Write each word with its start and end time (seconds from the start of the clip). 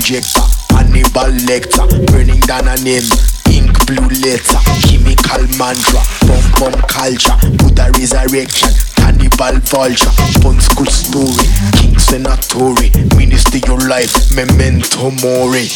injector, 0.00 0.40
Hannibal 0.70 1.30
Lecter. 1.44 1.84
Burning 2.06 2.40
down 2.40 2.66
a 2.68 2.76
name, 2.80 3.04
ink 3.52 3.68
blue 3.84 4.08
letter. 4.24 4.60
Chemical 4.88 5.44
mantra, 5.60 6.00
bomb 6.24 6.48
bomb 6.56 6.80
culture. 6.88 7.36
Buddha 7.60 7.92
resurrection, 7.98 8.72
cannibal 8.96 9.60
vulture. 9.68 10.10
Pun 10.40 10.58
school 10.58 10.86
story, 10.86 11.44
king 11.76 11.94
senatori. 12.00 12.88
Minister 13.16 13.58
your 13.68 13.80
life, 13.88 14.32
memento 14.32 15.10
mori. 15.20 15.68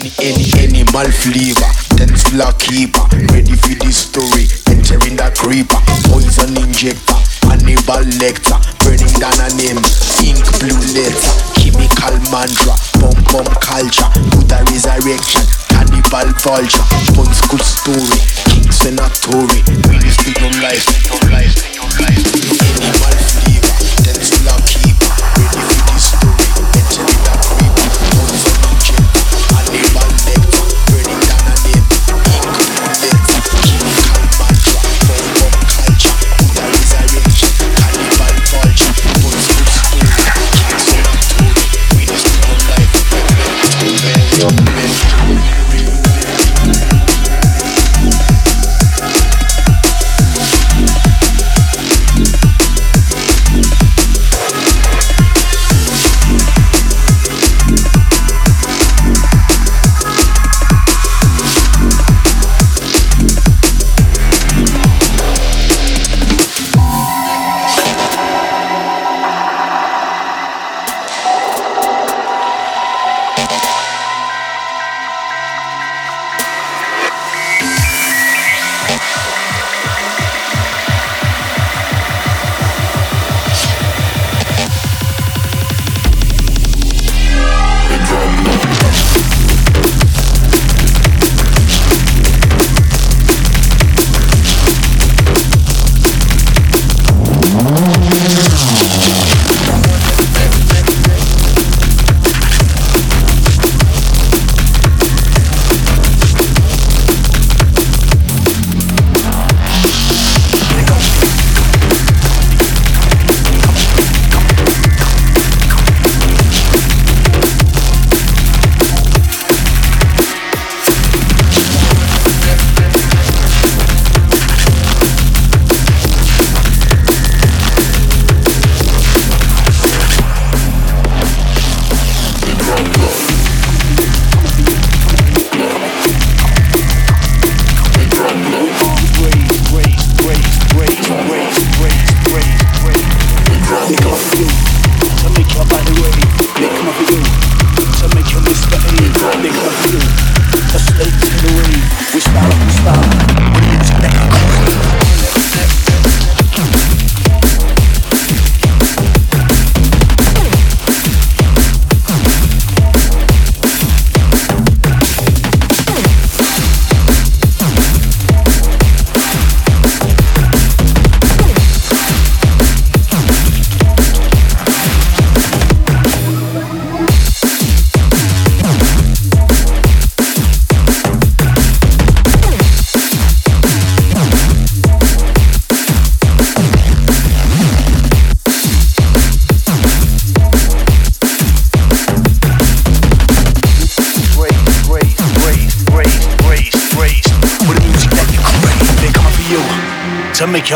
Animal 0.00 1.10
flavor. 1.12 1.68
Tense 1.96 2.22
flock 2.30 2.58
keeper, 2.58 3.04
ready 3.32 3.52
for 3.52 3.76
this 3.84 4.08
story. 4.08 4.48
Entering 4.72 5.16
the 5.20 5.28
creeper, 5.36 5.76
poison 6.08 6.56
injector, 6.56 7.20
Hannibal 7.44 8.00
Lecter, 8.16 8.56
burning 8.80 9.12
down 9.20 9.36
a 9.44 9.48
name, 9.52 9.80
ink 10.24 10.40
blue 10.60 10.80
letter, 10.96 11.34
chemical 11.60 12.16
mantra, 12.32 12.72
bomb 13.04 13.20
bomb 13.28 13.52
culture, 13.60 14.08
Buddha 14.32 14.64
resurrection, 14.72 15.44
cannibal 15.68 16.32
vulture, 16.40 16.86
fun 17.12 17.28
school 17.36 17.60
story, 17.60 18.20
king 18.48 18.68
senatori, 18.72 19.60
ministry 19.92 20.32
your 20.40 20.52
life, 20.62 20.88
your 21.04 21.20
life, 21.28 21.52
life. 22.00 22.51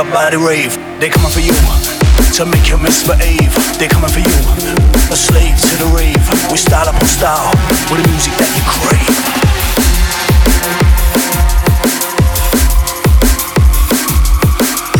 Your 0.06 0.14
body 0.14 0.36
rave. 0.36 0.74
They 1.00 1.08
coming 1.08 1.30
for 1.30 1.40
you 1.40 1.52
to 1.52 2.46
make 2.46 2.68
you 2.68 2.78
misbehave. 2.78 3.52
They 3.78 3.88
coming 3.88 4.10
for 4.10 4.20
you, 4.20 4.38
a 5.10 5.16
slave 5.16 5.56
to 5.58 5.74
the 5.82 5.90
rave. 5.94 6.22
We 6.50 6.58
style 6.58 6.88
up 6.88 6.94
on 6.94 7.06
style 7.06 7.50
with 7.90 8.02
the 8.02 8.08
music 8.10 8.32
that 8.38 8.50
you 8.54 8.62
crave. 8.82 9.16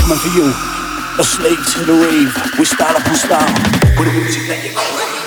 Coming 0.01 0.19
for 0.19 0.33
you, 0.35 0.47
a 1.19 1.25
slave 1.25 1.63
to 1.75 1.85
the 1.85 1.95
rave. 1.95 2.59
We 2.59 2.65
style 2.65 2.97
up 2.97 3.07
on 3.07 3.17
style 3.17 3.53
with 3.99 4.09
the 4.09 4.13
music 4.13 4.47
that 4.49 4.65
you 4.65 4.73
crave. 4.75 5.26